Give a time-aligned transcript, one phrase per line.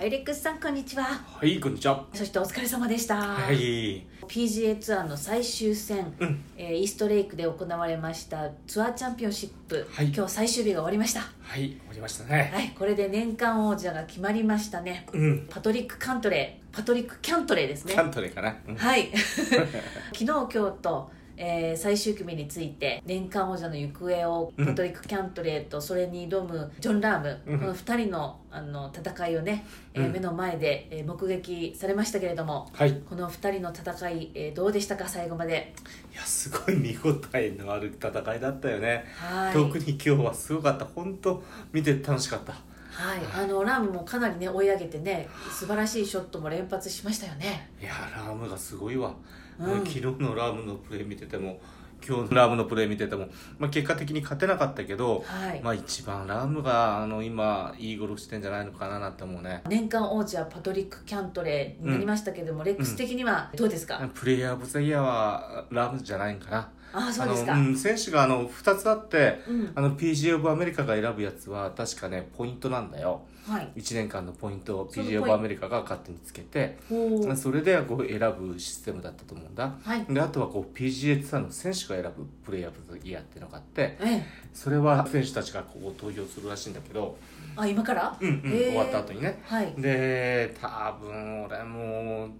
[0.00, 1.04] はい、レックスさんこんにちは。
[1.04, 2.06] はい、こんにちは。
[2.14, 3.16] そしてお疲れ様でした。
[3.18, 4.06] はい。
[4.26, 11.20] PGA ツアーの最終戦、うんえーイーストレイクで行われましたツアーチャンピオンシップ、はい今日最終日が終わりました。
[11.20, 12.50] はい、終わりましたね。
[12.50, 15.06] はい、これで年間王者が決まりましたね。
[15.12, 15.46] うん。
[15.50, 18.00] パトリック・カントレー、パトリック・キャントレーですねキ。
[18.00, 18.56] ャントレーかな。
[18.66, 19.10] うんはい。
[20.16, 21.10] 昨日今日と、
[21.42, 32.90] えー最終組について年間王者の行方をうんパトリック・キャントレーとそれに挑むジョン・ラーム、うんこの2人のあの戦いをね、えーうん目の前で、えー目撃されましたけれどもはい。
[32.90, 35.72] いこの2人の戦い、えーどうでしたか最後まで？
[36.14, 39.06] や、すごい見応えのある戦いだったよね。
[39.16, 40.84] はい特に今日はすごかった。
[40.84, 42.52] 本当見てて楽しかった。
[42.52, 45.26] はい、あのラームもかなりね追い上げてね
[45.58, 49.14] 素晴らしいショットも連発しましたよねいや、ラームがすごいわ。
[49.60, 49.78] うん。
[49.86, 51.60] 昨日のラームのプレー見てても、
[52.06, 53.28] 今日のラームのプレー見てても、
[53.58, 59.62] まあ結果的に勝てなかったけど、はい、まあ一番ラームがあの今いいゴルフしてんじゃないのかななんて思うね。
[59.68, 66.70] 年間王者はパトリック・キャントレーになりましたけれども、レックス的にはどうですか、プレイヤー・オブ・ザ・イヤーはラームじゃないんかな。
[66.92, 69.72] ああそうですか、あのうん、選手があの2つあって、うん。
[69.74, 73.22] あの PGA オブアメリカが選ぶやつは確かねポイントなんだよ。
[73.46, 73.72] はい。
[73.76, 76.78] 1年間のポイントを PGA オブアメリカが勝手につけて
[77.36, 79.74] それでこう選ぶシステムだったと思うんだ。
[79.82, 80.04] はい。
[80.08, 84.26] であとはこう PGA ツアーの選手が選ぶプレイヤー・オブ・ザ・イヤーっていうのがあってええ。
[84.52, 87.16] それは選手たちがこう投票するらしいんだけど、
[87.56, 89.40] あ今から、うんうん、終わった後にね。
[89.44, 89.72] はい。
[89.78, 92.30] で多分俺もう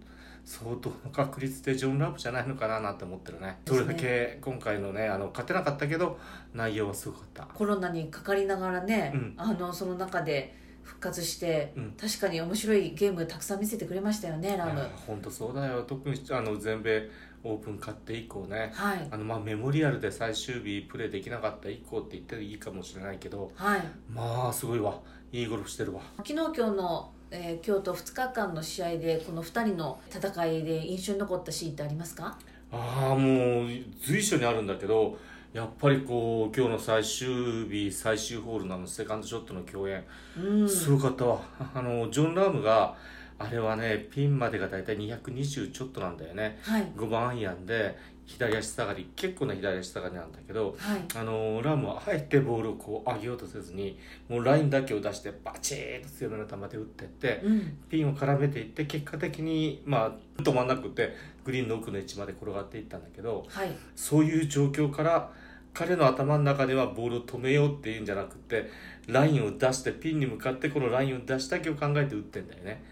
[0.50, 3.60] 相当の確率でジョン・ラブじゃないのかななんて思ってるね。
[3.68, 6.18] それだけ今回のねあの勝てなかったけど
[6.52, 7.44] 内容はすごかった。
[7.44, 9.34] コロナにかかりながらね、うん。
[9.36, 11.92] あのその中で復活して、うん。
[11.92, 14.84] 確かに面白いゲームたくさん見せてくれましたよねラム。
[15.06, 15.84] 本当そうだよ。
[15.84, 17.08] 特にあの全米
[17.44, 18.72] オープン勝って以降ね。
[18.74, 19.08] はい。
[19.08, 23.52] あのまあメモリアルで最終日プレーできなかった以降って言っていいかもしれないけど。
[23.54, 23.82] はい。
[24.12, 24.98] まあすごいわ。
[25.30, 26.00] いいゴルフしてるわ。
[26.16, 32.36] 昨日今日の、えー今日と2日間の試合でこの2人の戦いで印象に残ったシーンってありますか？
[32.72, 33.68] ああもう
[34.02, 35.18] 随所にあるんだけど
[35.52, 40.04] やっぱりこう今日の最終日最終ホールのセカンドショットの共演。
[40.38, 40.68] うん。
[40.68, 41.40] すごかったわ。
[41.74, 42.94] あのジョン・ラームが
[43.38, 46.58] あれはねピンまでが大体220ちょっとなんだよね。
[46.62, 46.86] はい。
[46.96, 47.96] 5番アイアンで
[48.30, 51.04] 左足下がり結構な左足下がりなんだけどはい。
[51.16, 53.98] あのラームはあえてボールをこう上げようとせずに
[54.28, 57.78] もうラインだけを出してバチーッと強めの球で打ってってうん。
[57.88, 61.14] ピンを絡めていって結果的にまあ止まんなくて
[61.44, 63.72] グリーンの奥の位置まで転がっていったんだけどはい。
[63.96, 65.32] そういう状況から
[65.74, 68.70] 彼の頭の中ではボールを止めようっていうんじゃなくて
[69.06, 72.82] ラインを出してピンに向かってこのラインを出しだけを考えて打ってんだよね。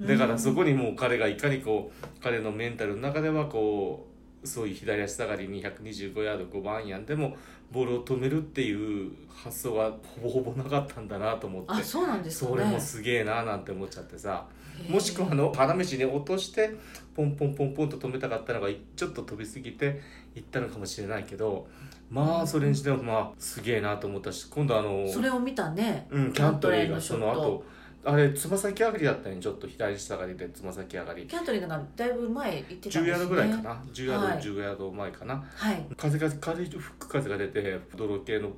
[0.00, 4.11] だからそこにもう彼がいかにこう彼のメンタルの中ではこう
[4.44, 7.36] そういう左足下がり225ヤード5番アイアンでも
[7.70, 11.72] ボールを止めるっていう発想がほぼほぼなかったんだなと思って。
[11.72, 12.56] あそうなんですかね。
[12.56, 14.46] それもすげえななんて思っちゃってさ。
[14.88, 16.74] もしくはあの花道に落として
[17.14, 20.00] ポンポンポンポンと止めたかったのがちょっと飛びすぎて
[20.34, 21.66] いったのかもしれないけど
[22.10, 27.64] まあそれにしてもまあすげえなと思ったし今度あのそれを見たねうん、キャントレーがその後
[28.04, 31.26] あれつま先上がりだったねちょっと左下がりでつま先上がり。
[31.26, 33.08] キャントリーなんかだいぶ前行ってたん10ですね。
[33.08, 34.38] ヤードぐらいかな？10ヤード、はい。
[34.40, 35.44] 10ヤード前かな？
[35.54, 35.86] はい。
[35.96, 38.50] 風が軽い吹く風が出て泥系の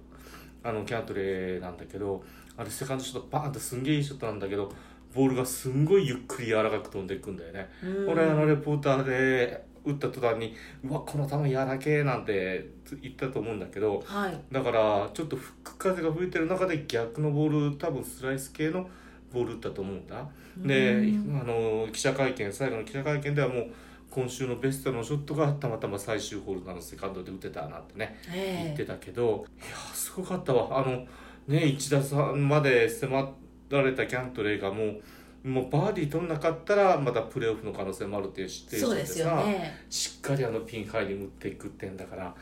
[0.62, 2.24] あのキャントレーなんだけど
[2.56, 4.72] あれセカンドショットバーンってすんげえいいショットなんだけど
[5.14, 7.68] ボールがすんごいゆっくり柔らかく飛んでいくんだよね。
[7.82, 8.08] うん。
[8.08, 12.70] 俺あのレポーターで打った途端に「うわこの球柔らけえ」なんて
[13.02, 14.40] 言ったと思うんだけどはい。
[14.50, 18.88] だからちょっと吹く風が吹いてる中で逆のボール多分スライス系の
[19.34, 20.26] ボール打ったと思うんだ。
[20.56, 21.40] でうん。
[21.40, 23.66] あの記者会見最後の記者会見ではもう
[24.10, 28.66] 今週のベストのショットがたまたま最終ホールのあのセカンドで打てたなんてね言え。
[28.70, 30.78] えってたけどいやすごかったわ。
[30.78, 31.04] あの
[31.48, 33.32] ね1打差まで迫
[33.70, 35.00] られたキャントレーがもう
[35.44, 39.84] もうバーディー取んなかったらまたプレーオフの可能性もあるっていう知ってるそうですよね。
[39.90, 42.34] しっかりあのピンハイに打っていくってんだから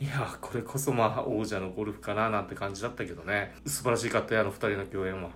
[0.00, 3.54] いやこれこそまあ王者のゴルフかななんて感じだったけどね。
[3.66, 5.30] 素晴らしかったよあの2人の共演は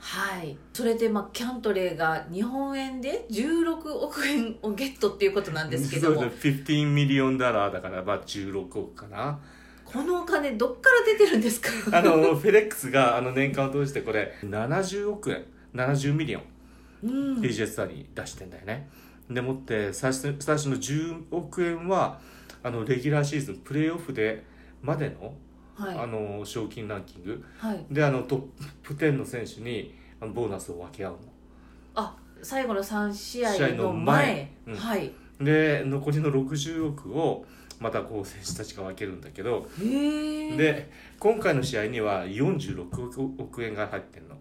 [0.00, 0.56] はい。
[0.72, 6.20] それでまあキャントレーが日本円で16億円をゲットっていうことなんですけども。
[6.22, 9.38] そうです15 million dollar だからまあ16億かな。
[9.84, 11.98] このお金どっから出てるんですか？
[11.98, 15.44] あの FedEx があの年間を通してこれ70億円。
[15.74, 16.42] 70 million。
[17.02, 17.40] うん。
[17.40, 18.88] PGA ツアーに出してんだよね。
[19.28, 22.20] でもって最初最初の10億円は
[22.62, 24.44] あのレギュラーシーズンプレーオフで
[24.82, 25.34] までの,、
[25.80, 25.98] はい。
[25.98, 27.44] あの賞金ランキング。
[27.58, 27.84] はい。
[27.90, 28.40] であのトッ
[28.82, 31.16] プ10の選手にあのボーナスを分け合う
[31.94, 34.16] あ最後の3試合のの前。
[34.16, 34.76] 前うん。
[34.76, 35.12] はい。
[35.38, 37.44] ので残りの60億を
[37.78, 39.68] またこう選手たちが分けるんだけど。
[39.78, 44.36] で今回の試合には46億億円が入ってんの。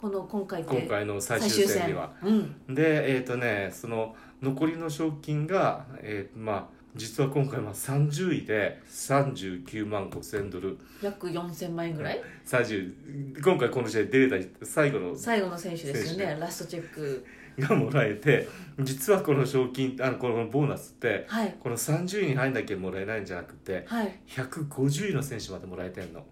[0.00, 2.12] この今回今回の最終戦では。
[2.22, 2.74] うん。
[2.74, 10.78] でえっ、とねその残りの賞金が、えーまあ実は今回は30位で39万5千ドル。
[11.02, 17.24] 約4000万円ぐらい？30今回この試合出れた最後の最後の選手ですよ選ねラストチェック。
[17.58, 18.48] がもらえて
[18.80, 21.56] 実はこの賞金あのこのボーナスってはい。
[21.60, 24.18] この30位に入んなきゃもらえないんじゃなくてはい。
[24.28, 26.24] 150位の選手までもらえてんの。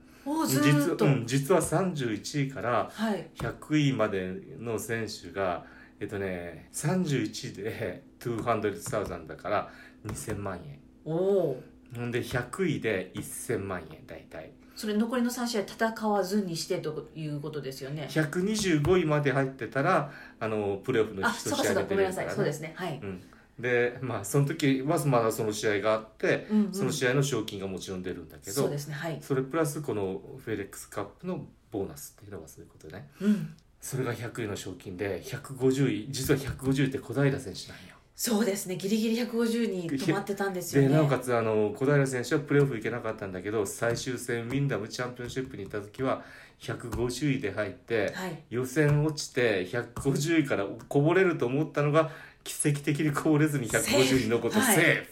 [0.47, 3.29] 実うん、実は31位からはい。
[3.39, 5.65] 100位までの選手が
[6.01, 9.71] えっとね31で200,000だから
[10.07, 10.79] 2000万円。
[11.05, 11.63] おお
[11.95, 14.53] ほんで100位で1000万円大体。
[14.75, 18.09] それ残りの3試合戦わずにしてということですよね。
[18.11, 22.31] 125位まで入ってたらあのプレーオフのあ1そうかそうか試合でごめんなさい。
[22.31, 22.73] そうですね。
[22.77, 23.23] はい、うん、
[23.59, 26.75] でまあその時はまだその試合があって、うんうん。
[26.75, 28.95] その試合の賞金がもちろん出るんだけそうどですね。
[28.95, 29.19] はい。
[29.23, 33.09] それプラスこのフェレックスカップのボーナスっていうのがそういうことね。
[33.21, 33.55] うん。
[33.81, 38.77] それが100位の賞金で150位実は150位って小平選手なんよそうですね。
[38.77, 40.89] ギリギリ150に止まってたんですよね。
[40.89, 46.23] でなおかつあの小平選手はプレーオフ行けなかったんだけど最終戦ウィンダムチャンピオンシップに行った時は
[46.61, 48.43] 150位で入ってはい。
[48.49, 52.11] 予選落ちて150位からこぼれると思ったのが
[52.43, 54.73] 奇跡的にこぼれずに150位に残ってセーフ。
[54.73, 55.11] セーフ、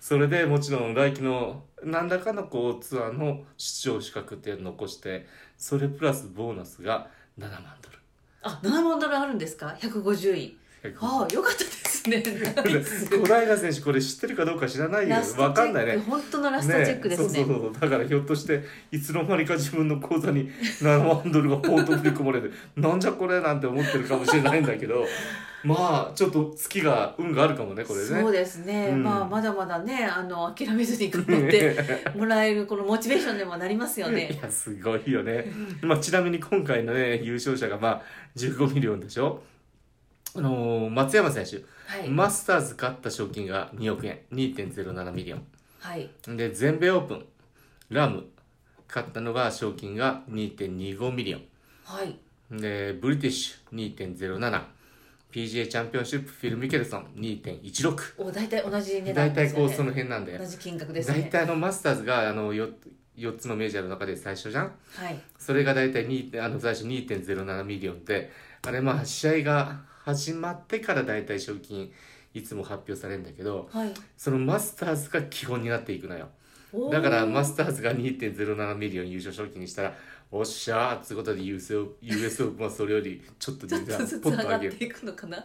[0.00, 7.06] それでもちろん来季の何らかのこうツアーの出場資格っていうのを残してそれプラスボーナスが
[7.38, 7.98] 7万ドル。
[8.42, 10.56] あ7万ドルあるんですか？150位。
[10.98, 12.22] ああよかったですね。
[12.56, 15.16] ナイス小平選手これ知ってるかどうか知らないよ。
[15.36, 15.98] わかんないね。
[15.98, 17.28] 本当のラストチェックですね。
[17.28, 17.72] そうそうそう。
[17.80, 20.50] だからひょっとしていつの間にか自分の口座に
[20.80, 25.04] 7万ドルがポート振り込まれてなんじゃこれなんて思ってるかもしれないんだけど
[25.62, 28.06] まあちょっと月が運があるかもねこれね。
[28.06, 29.02] そうですね、うん。
[29.02, 31.76] まあまだまだねあの諦めずに頑張って
[32.16, 35.52] もらえるこのモチベーションでもなりますよいねやすごいよね、
[35.82, 38.02] まあ、ちなみに今回のね優勝者がまあ
[38.36, 39.42] 15 million でしょ
[40.36, 41.56] あのー松山選手、
[41.86, 44.20] はい、マスターズ勝った賞金が2億円。
[44.32, 45.46] 2.07 million。
[45.80, 46.10] はい。
[46.26, 47.24] で全米オープン。
[47.88, 48.26] ラム。
[48.88, 51.42] 勝ったのが賞金が2.25 million。
[51.84, 52.16] はい。
[52.50, 53.94] でブリティッシュ
[55.32, 57.06] 2.07PGA チャンピオンシップフィル・ミケルソン。
[57.16, 59.66] 2.16お大体同じ値段ですよね。
[59.66, 62.72] 大体こうその辺なんで同じ金額ですね大体あのマスターズがあの 4,
[63.16, 64.72] 4つのメジャーの中で最初じゃん。
[64.94, 65.20] はい。
[65.38, 68.30] それが大体2あの最初2.07 million で。
[68.62, 69.80] あれまあ試合が
[70.14, 71.90] 始まってから大体賞金
[72.34, 73.94] いつも発表されるんだけどはい。
[74.16, 76.28] そのマスターズが基本になっていくのよ。
[76.90, 79.94] だからマスターズが2.07 million 優勝賞金にしたら
[80.30, 85.44] おっしゃーってことで US オ US オープンはそれよりちょっと値段ポッと上げる上がっていくのかな？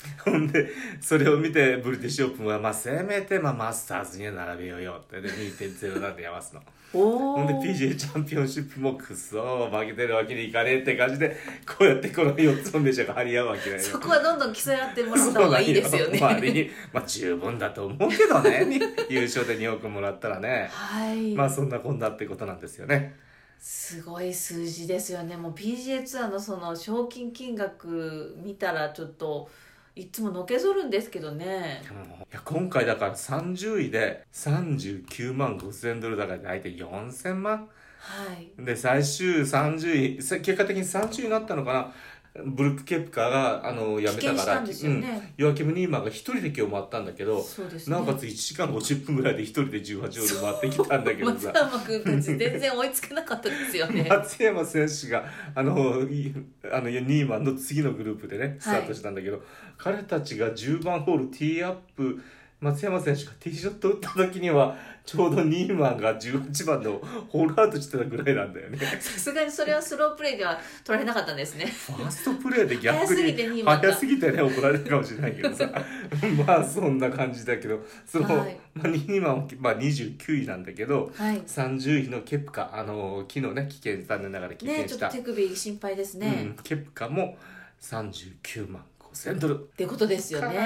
[0.24, 0.70] ほんで
[1.00, 5.20] それを見てブリティッシュオープンはまあせめてまあマスターズには並べようよって。
[5.20, 6.60] で2.07でやますの。
[6.92, 13.82] おほんでお PGA チャンピオンシップもくそ負けてるわけにいかねえって感じでこうやってこの4つのメジャーが張り合うわけだよ。
[13.82, 16.18] そこはどんどん競い合ってもらった方がいいですよね。
[16.18, 18.64] まあにまあ十分だと思うけどね。
[18.64, 20.68] に 優勝で2億もらったらね。
[20.72, 23.16] はい、まあそんなこんなってことなんですよね。
[23.60, 25.36] すごい数字ですよね。
[25.36, 29.48] もう PGA ツアーのその賞金金額見たらちょっと
[29.96, 31.82] いつものけぞるんですけどね。
[32.30, 38.64] いや今回だから30位で39万5千ドルだから大体4000万はい。
[38.64, 41.92] で最終30位さ結果的に30位になったのかな
[42.32, 44.70] ブルック・ケプカがあの辞めたからね。
[44.84, 45.04] うん、
[45.36, 47.96] ヨアキム・ニーマンが一人で今日回ったんだけど、そうですね。
[47.96, 54.06] なおかつ1時間50分ぐらいで一人で18ホール回ってきたんだけど松さ山君たち全然追いつけなかったですよね。
[54.08, 55.24] 松山選手が
[55.56, 56.32] あのい
[56.72, 59.42] あのニーマンの次のグループでねスタートしたんだけど、
[59.76, 62.22] 彼たちが10番ホールティーアップ
[62.60, 64.76] 松山選手がティーショット打った時には
[65.06, 67.00] ちょうどニーマンが18番の
[67.30, 68.78] ホールアウトしてたぐらいなんだよね。
[69.00, 71.64] さすがにそれはスロープレイでは取られなかったんですね。
[71.64, 73.88] ファーストプレーで逆早すぎにてニーマンが。
[73.88, 75.70] 早すぎてね怒られるかもしれないけどさ。
[76.46, 78.60] まあそんな感じだけどその、はい。
[78.74, 81.40] まあ、ニーマンは、まあ、29位なんだけどはい。
[81.40, 87.38] 30位のケプカあの昨日ね危険残念ながら棄ねちょっと権した、手首心配ですうね、ん、ケプカも
[87.80, 89.54] 39万5千ドル。
[89.54, 90.56] ってことですよね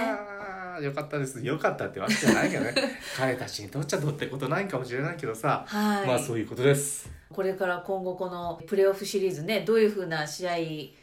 [0.75, 1.45] かよかったです。
[1.45, 2.75] よかったってわけじゃないけどね。
[3.16, 7.11] 彼たちにとっちゃどうってことないかもしれないけどさ、はい、まあそういうことです。
[7.31, 10.54] これから今後このプレーオフシリーズねどういうふうな試合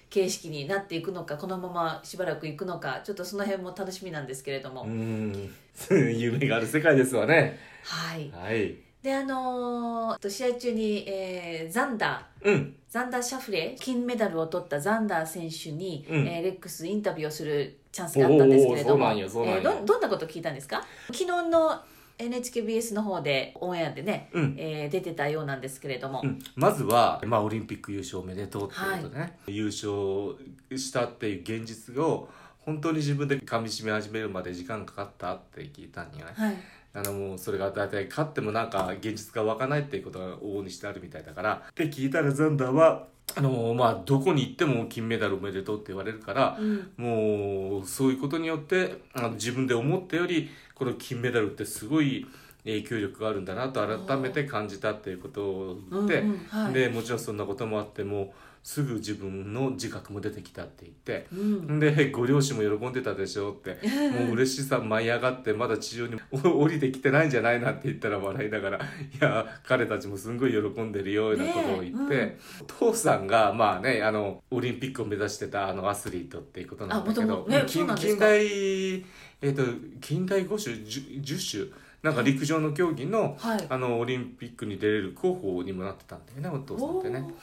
[0.09, 5.53] 形式になっていくのかこのまましばらくいくのかちょっとその辺も楽しみなんですけれども、うん。
[5.89, 7.59] 夢がある世界ですわね。
[7.83, 8.31] はい。
[8.31, 8.75] はい。
[9.01, 12.47] であのー試合中に、えーザンダー。
[12.49, 16.27] うんザンダー・シャフレー金メダルを取ったザンダー選手に、うん。
[16.27, 20.83] えーレックスインタビューをするチャンスがあったんですけれどもえーどどんなことを聞いたんですか？
[21.07, 21.79] 昨日の、
[22.17, 24.55] NHKBS の方でオンエアでね、うん。
[24.57, 32.27] えー出てたようなんですけれども、うん、まずは、まあ、オリンピック優勝おめでとうっていうことでね、優勝したっていう現実を
[32.61, 36.55] 本当に自分で噛み締め始めるまで時間かかったって聞いたんよね、はい。
[36.93, 46.91] あのもうそれが大体勝ってもなんか現実が湧かないっていうことが往々にしてあるみたいだからって聞いたらザンダーはあのまあどこに行っても金メダルおめでとうって言われるから、うん。
[46.97, 52.27] もうそういうことによってあの自分で思ったよりこの金メダルってすごい
[52.63, 56.73] 影響力があるんだなと改めて感じたっていうことを言って、うんうんはい。
[56.73, 58.31] でもちろんそんなこともあってもう
[58.63, 61.27] すぐ自分の自覚も出てきたって言って。
[61.33, 61.79] うん。
[61.79, 63.79] でご両親も喜んでたでしょって
[64.25, 68.81] もう嬉しさ舞い上がってまだ地上に降りてきてないんじゃないなって言ったら笑いながら「い
[69.19, 79.03] や彼たちもすんごい喜んでるよ」なことを言って、ねお父さんがまあねあのオリンピックを目指してたあのアスリートっていうことなんだけどね近代
[79.41, 79.63] えっ、と
[79.99, 81.90] 近代五種10 10種？
[82.03, 83.65] なんか陸上の競技の,、はい。
[83.69, 87.33] あのオリンピックに出れる候補にもなってたんだよねお父さんってね。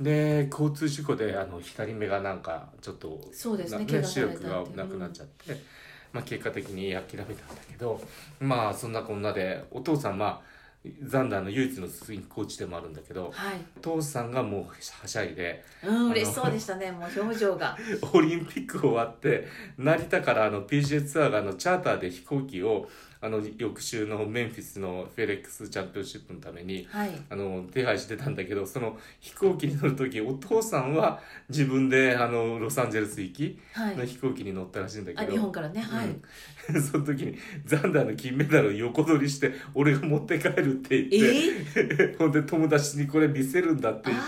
[0.00, 5.56] で交通事故であの左目がなんかちょっとそうですねな怪我さ視力がなくなっちゃって、
[6.12, 7.34] まあ、結果的に諦めたんだ
[7.68, 8.00] けど
[8.40, 10.58] まあそんなこんなでお父さんまあ
[11.02, 13.56] ザンダーの唯一のスイングコーチでもあるんだけどはい。
[13.78, 17.76] お父さんがもうはしゃいでうん嬉しそうでしたねもう表情が。
[18.12, 22.88] オリンピック終わって成田からあの PGA ツアーがあのチャーターで飛行機を
[23.20, 27.10] あの翌週のメンフィスのフェレックスチャンピオンシップのためにはい。
[27.30, 33.96] あの手配してたんだけどその飛行機に乗る時お父さんは自分であのロサンゼルス行きはい。
[33.96, 35.80] の飛行機に乗ったらしいんだけど、あ日本からね。
[35.80, 36.10] はい、う
[36.78, 44.22] んその時にザンダーの金メダルを横取りして俺が持って帰るってえ言って、ー、 ほんで友達にこれ見せるんだって言っ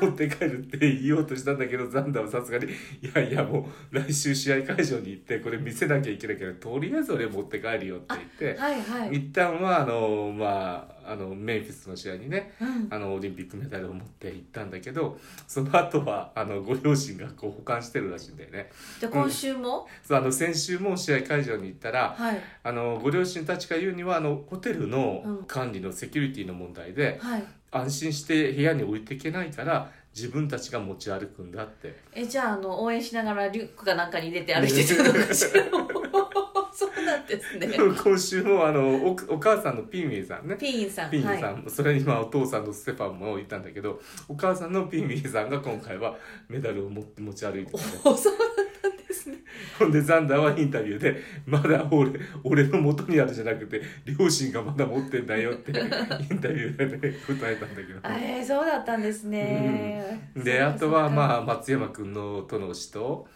[0.00, 2.66] て持って帰るって言おうとしたんだけどザンダーはさすがに
[3.02, 18.70] 「いやいやもう来週試合会場に行ってこれ見せなきゃいけないけどとりあえず俺持って帰るよ」って言って、はいはい、一旦はあのまああのメンフィスの試合にねうん、あのオリンピックメダルを持って行ったんだけどその後はあのご両親がこう保管してるらしいんだよね。
[18.98, 22.40] じゃあ今週も、そうあの先週も試合会場に行ったらはい。
[22.64, 24.90] あのご両親たちが言うにはあのホテルうん。
[24.90, 27.44] の管理のセキュリティの問題で、はい。
[27.70, 31.94] 安心して部屋に置いていけないから自分たちが持ち歩くんだって。
[32.14, 35.62] えじゃああの応援しながらリュックかなんかに入れて歩いてたのかしら
[36.76, 37.68] そうなんですね。
[37.74, 40.56] 今週もあのおお母さんのピンウィーさんね。
[40.56, 41.40] ピーンさんピンさはい。
[41.66, 46.14] ん、それにまあお父さんのステファンもいたんだけどお母さんのピンウィーさんが今回は
[46.50, 47.84] メダルを持って持ち歩いてたね。
[48.04, 48.48] おそうだっ
[48.82, 49.38] たんですね。
[49.78, 58.00] ほんでザンダーはインタビューで「まだ俺俺の元にあるじゃなくて両親がまだ持ってんだよ」ってインタビューで、ね、答えたんだけど。
[58.02, 63.26] あえー、そうだったんですね、であとはあまあ松山君のとの死と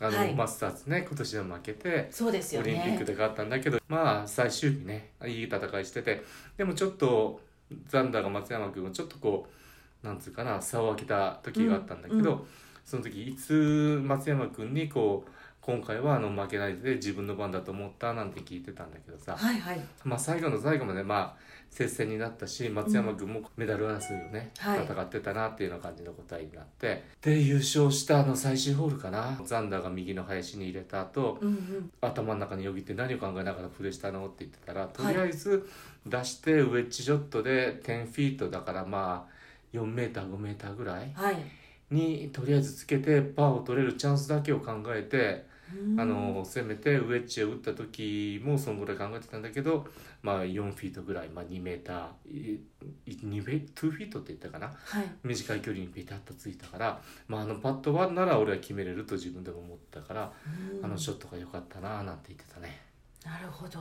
[0.00, 0.34] あの、はい。
[0.34, 6.22] マスターズね今年は負けてそうですよオリンピックねで勝ったんだけど、まあ最終日ねいい戦いしてて
[6.56, 7.40] でもちょっと
[7.86, 9.46] ザンダーが松山君をちょっとこ
[10.02, 12.46] うなんつうかな差を開けた時があったんだけど、うんうん。
[12.84, 19.80] その時いつ松山君にこう今回はあの負けないで自分の番だと思ったなんて聞いてたんだけどさ、はいはい。
[20.02, 21.36] まあ、最後の最後までまあ
[21.78, 24.84] 接戦になったし松山君もメダル争いをね、はい。
[24.84, 29.40] 戦ってたなっていうような感じの答えになってで優勝したあの最終ホールかな。
[29.44, 31.90] ザンダーが右の林に入れた後うんうん。
[32.00, 35.14] 頭の中によぎって何を考えながらプレーしたのって言ってたらとはい。
[35.14, 35.68] りあえず
[36.04, 41.36] 出してウェッジショットで10フィートだからまあ4メーター5メーターぐらいはい。
[41.90, 45.47] にとりあえずつけてパーを取れるチャンスだけを考えてうん
[45.98, 49.86] あの攻めてウェッジを打った時もそのぐらい考えてたんだけど、
[50.22, 52.60] まあ、4フィートぐらい、まあ、2メーターい
[53.06, 54.66] 2フィ2フィートって言ったかな？
[54.66, 55.04] はい。
[55.22, 60.32] 短い距離にピタッとついたから、まあ、あのパットはなら俺は決めれると自分でも思ったから、
[60.80, 60.84] うん。
[60.84, 62.80] あのショットが良かったななんて言ってたね。
[63.24, 63.80] なるほど、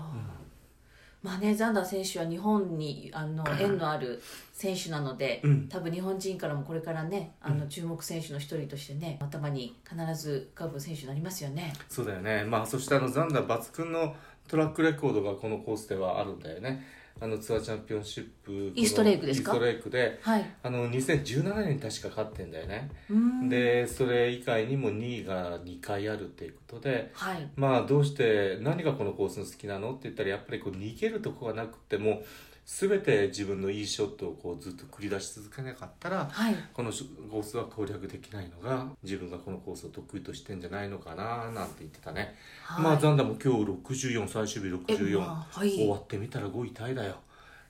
[1.28, 5.68] まあねザンダー選手は日本にあの縁のある選手なので、うん。
[5.68, 11.74] 多分日本人からもこれからねあの注目選手の一人としてね頭に必ず浮かぶ選手になりますよね。
[11.90, 14.16] そうだよね、まあ、そしてあのザンダー抜群の
[14.48, 16.86] トラックレコードがこのコースではあるんだよね
[17.20, 19.52] あのツアーチャンピオンシップイーストレイクですか？
[19.52, 20.46] イーストレイクではい。
[20.64, 23.50] あの2017年に確か勝ってんだよね、うん。
[23.50, 27.50] でそれ以外にも2位が2回あるっていうことではい。
[27.56, 29.92] まあどうして何がこのコースの好きなの？
[29.92, 32.22] って言ったらやっぱりこう逃げるとこがなくても
[32.70, 36.56] 全て自分のいいショットをこうずっと繰り出し続けなかったらはい。
[36.74, 36.92] この
[37.32, 42.84] コースは攻略できないのが自分がこのコースを得意としてんじゃないのかななんて言ってたね、はい。
[42.84, 45.70] まあザンダも今日64最終日え64、まあはい。
[45.72, 47.16] 終わってみたら5位タイだよ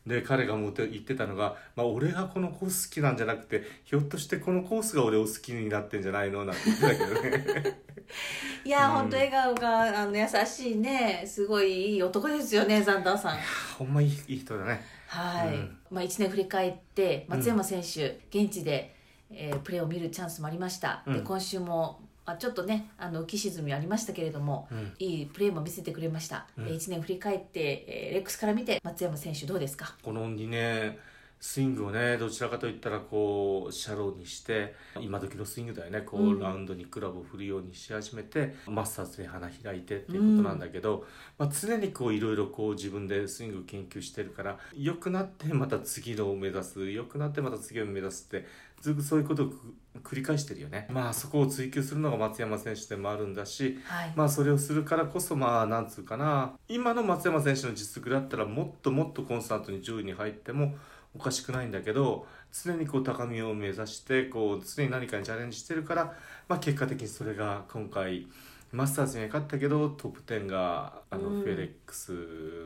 [0.08, 7.82] で彼がもう言ってたのが、まあ、俺がこのコース好きなんじゃなくてひょっとしてこのコースが俺を好きになってんじゃないのなんて言ってたけどね。
[8.64, 8.94] いや、うん。
[8.94, 13.38] 本当笑顔があの優しいねすごいいい男ですよねザンダーさん。
[13.78, 14.82] ほんまいいいい人だね。
[15.08, 15.78] はい、うん。
[15.90, 18.96] まあ、1年振り返って松山選手、現地で、
[19.30, 21.24] えープレーを見るチャンスもありました、でうん。
[21.24, 24.94] 今週も、まあ、ちょっとねあの浮き沈みありましたけれども、うん。
[25.00, 26.66] いいプレーも見せてくれました、うん。
[26.66, 29.96] で1年振り返って、えーレックスから見て松山選手どうですか？
[30.04, 30.98] この2年
[31.40, 36.02] スイングをねどちらかといったらこうシャローにして今時のスイングだよね。
[36.02, 36.40] こう、うん。
[36.40, 41.06] ラウンドにクラブを振るようにし始めてマスターズで花開いてっていうことなんだけど、
[41.38, 48.48] まあ、常にこういろいろこう自分でスイング研究してるから良くなってまた次のを目指す良くなってまた次を目指すって
[48.82, 50.88] ずっとそういうことをく繰り返してるよね。
[50.90, 60.76] まあそこを追求するのが松山選手でもあるんだしはい、まあそれをするからこそまあなんつうかな今の松山選手の実力だったらもっともっとコンスタントに上位に入っても
[61.16, 66.14] おかしくないんだけど常にこう高みを目指してこう常に何かにチャレンジしてるから、
[66.48, 68.28] まあ、結果的にそれが今回
[68.72, 71.42] マスターズには勝ったけどトップ10があのうん。
[71.42, 72.12] フェレックス、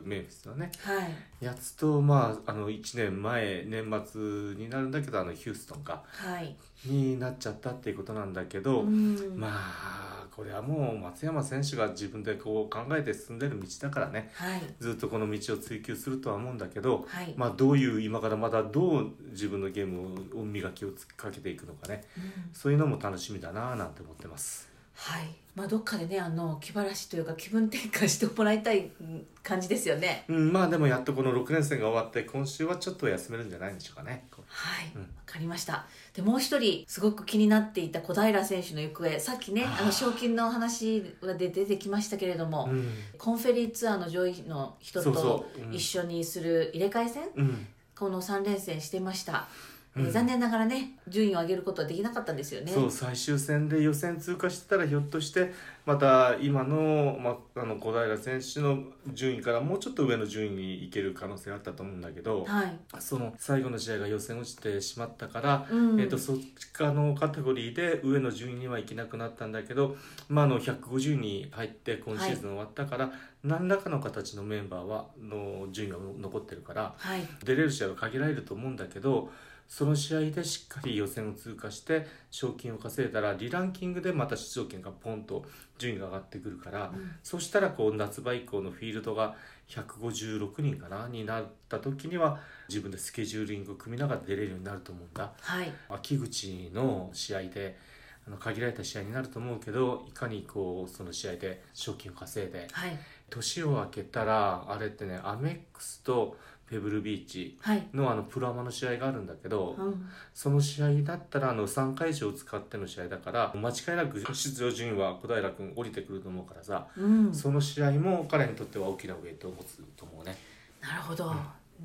[0.04, 1.44] メンフィスのねはい。
[1.44, 4.20] やつとまああの1年前年末
[4.56, 6.56] になるんだけどあのヒューストンかはい。
[6.84, 8.82] になっちゃったっていうことなんだけど。
[8.82, 9.34] うん。
[9.36, 14.60] まあこれはもう松山選手が自分でこう考えて進んでる道だからねはい。
[14.80, 22.04] ずっとこの道を追求するとは思うんだけど、はい、まあ、どういう今からまだどう自分のゲームを磨きをかけていくのかね。
[22.16, 22.54] うん。
[22.54, 24.71] そういうのも楽しみだななんて思ってます。
[24.94, 25.34] はい。
[25.54, 30.24] まあ、どっかでねあの気晴らしというか気分転換してもらいたいうん感じですよね。
[30.28, 34.24] うん、まあでもやっとこの6連戦が終わって今週はちょっと休めるんじゃないでしょうかね。
[34.46, 35.08] はい、わうん。
[35.26, 35.84] かりました。
[36.14, 39.20] でもう一人すごく気になっていた小平選手の行方。
[39.20, 47.66] さっきねあの賞金の話がで出てきましたけれども、うん、コンフェリーツアーの上位の人と一緒にする入れ替え戦、うん。
[47.94, 50.10] この3連戦してました、えーうん。
[50.10, 52.72] 残念ながらね順位を上げることはできなかったんですよね。
[52.72, 55.52] そう最終戦で予選通過してたらひょっとして
[55.84, 66.00] また今の,、まあの小平選手の順位からもうちょっと上の順位に行ける可能性があったと思うんだけどはい、その最後の試合が予選落ちてしまったから、うん。
[66.00, 69.96] えー、とそっちかのカテゴリーで上の順位には行けなくなったんだけど、
[70.28, 73.12] まあ、あの150に入って今シーズン終わったから、
[73.44, 77.20] 何らかの形のメンバーはの順位が残ってるからはい。
[77.44, 79.30] 出れる試合は限られると思うんだけど
[79.72, 85.46] その試合でしっかり予選を通過して賞金を稼いだらリランキングでまた出場権がポンと
[85.78, 87.12] 順位が上がってくるから、うん。
[87.22, 89.34] そしたらこう夏場以降のフィールドが
[89.70, 95.32] 156人かなになった時には自分でスケジューリングを組みながら出れるようになると思うんだ。
[95.40, 95.72] はい。
[95.88, 97.78] 秋口の試合で
[98.26, 102.98] あの限られた試合になると思うけどいかにこうその試合で賞金を稼いではい。
[103.30, 106.36] 年を明けたらあれってねアメックスと
[106.72, 120.34] ペブルビーチはい、のあのプロアマの試合があるんだけど、うん、その試合だったらあの3回以上使っての試合だから間違いなく出場順位は小平君降りてくると思うからさ、うん、その試合も彼にとっては大きなウェイトを持つと思うね。
[120.80, 121.34] なるほど、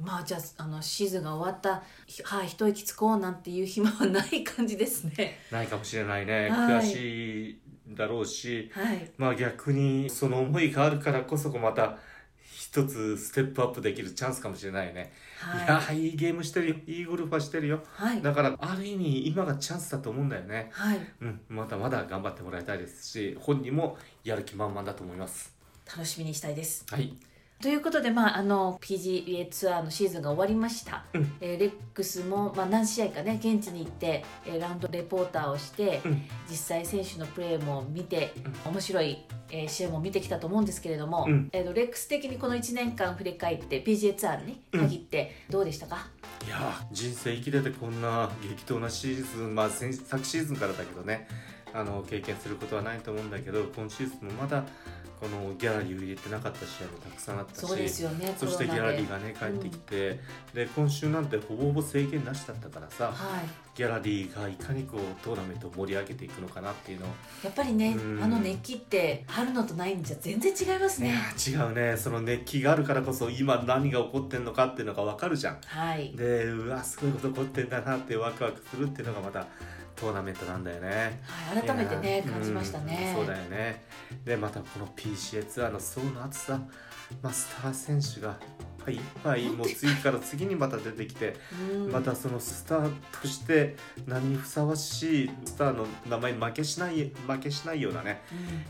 [0.01, 5.37] まあじゃああのシーズンが終わったひはい一息つこうなんていう暇はない感じですね。
[5.51, 6.81] ないかもしれないね、はい。
[6.81, 9.11] 悔しいだろうしはい。
[9.17, 11.97] まあ逆にその思いがあるからこそまた
[12.69, 16.75] 一つステップアップできるチャンスかもしれないね、い、はやいいゲームしてるよ。
[16.85, 17.77] いいゴルファーしてるよ。
[17.77, 18.21] いはい。
[18.21, 20.69] だからある意味今がチャンスだと思うんだよね。
[20.73, 20.99] はい。
[21.21, 21.41] うん。
[21.47, 25.55] まだまだ頑張ってもらいたいですし本人もやる気満々だと思います。
[25.87, 26.85] 楽しみにしたいです。
[26.89, 27.15] はい
[27.59, 31.31] ということで、まあ、あの PGA ツアーのシーズンが終わりました、うん。
[31.41, 36.21] えーレックスも、まあ、何試合かね現地に行って、えーラウンドレポーターをして、うん。
[36.47, 38.31] 実際選手のプレーも見て、
[38.63, 41.49] 面白い、えー試合も見てきたと思うんですけれども、うん。
[41.51, 46.07] えーとレックス的にこの1年間振り返って PGA ツアーに限ってどうでしたか、
[46.45, 51.27] いやー人生生きててこんな激闘なシーズンまあ先昨シーズンからだけどね
[51.73, 54.63] あの経験することはないと思うんだけど今シーズンもまだ
[55.19, 60.19] このギャラリーを入れてなかった試合もたくさんあったしそうですよねそしてギャラリーがね帰ってきて、
[60.53, 63.67] で今週なんてほぼほぼ制限なしだったからさはい。
[63.77, 67.09] ギャラリーがいかにこうトーナメントを盛り上げていくのかなっていうのを
[67.43, 68.23] やっぱりね、うん。
[68.23, 71.11] あの熱気って春のとないんじゃ全然違いますね。
[71.11, 71.95] ね違うね。
[71.95, 75.59] その熱気があるからこそ今何が起こってんのかっていうのが分かるじゃん。
[75.63, 76.11] はい。
[76.15, 79.45] でうわすごいこと起こってんだなってワクワクするっていうのがまた
[79.99, 81.21] トーナメントなんだよね。
[81.25, 83.83] はい、改めてね感じましたね、うんそうだよね。
[84.23, 86.59] でまたこの PCA ツアーの層の厚さ、
[87.21, 88.37] まあ、スター選手が
[88.87, 88.95] ぱい。
[88.95, 88.97] い。
[88.97, 91.35] っぱいもう次から次にまた出てきて
[91.73, 91.91] うん。
[91.91, 93.75] またそのスターとして
[94.07, 98.21] 何にふさわしいスターの名前に負けしない負けしないようなね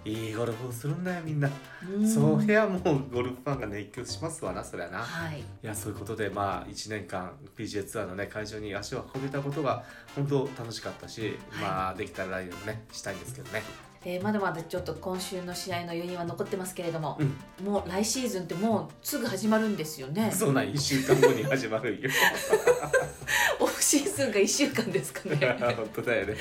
[0.05, 1.49] いいゴルフをするんだよみんな、
[1.95, 2.07] うん。
[2.07, 5.43] そういやもうゴルフファンが熱狂しますわなそりゃな、いはい。
[5.61, 9.83] やそういうことでまあ1年間 PGA ツアーのね会場に足を運べたことが
[10.15, 11.61] 本当楽しかったし、はい。
[11.61, 13.61] まあできたら来年もねしたいんですけどね
[14.05, 17.65] えーまだまだちょっと今週の試合の余韻は残ってますけれどもう、ん。
[17.65, 20.31] もう来シーズンってもうすぐ始まるんですよね。
[20.31, 22.09] そうなん1週間後に始まるよ。
[23.59, 25.35] オフシーズンが1週間ですかね。
[25.75, 26.35] 本当だよね。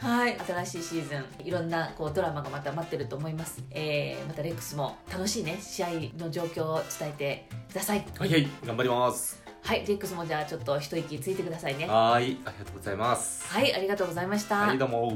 [0.00, 1.46] はい新しいシーズン。
[1.46, 8.04] いろんなこうドラマがまた待ってると思います、えーまたレックスも楽しいね試合の状況を伝えてください。
[8.18, 9.40] はいはい頑張ります。
[9.62, 11.86] はいレックスもじゃあちょっと一息ついてくださいね。
[11.86, 13.46] はいありがとうございます。
[13.46, 15.12] はいありがとうございました、はいどうも